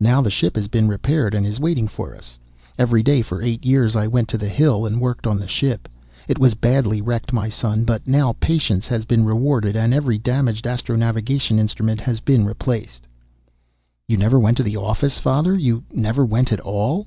[0.00, 2.38] "Now the ship has been repaired and is waiting for us.
[2.78, 5.86] Every day for eight years I went to the hill and worked on the ship.
[6.28, 10.16] It was badly wrecked, my son, but now my patience has been rewarded, and every
[10.16, 13.06] damaged astronavigation instrument has been replaced."
[14.08, 15.54] "You never went to the office, father?
[15.54, 17.06] You never went at all?"